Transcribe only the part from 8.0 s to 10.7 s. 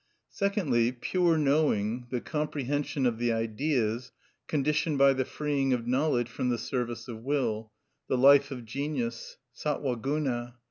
the life of genius (Satwa Guna).